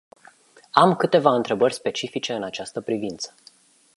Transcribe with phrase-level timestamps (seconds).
[0.71, 3.35] Am câteva întrebări specifice în această privință.